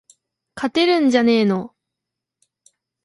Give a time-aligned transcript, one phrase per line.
[0.55, 1.75] 勝てるんじゃねーの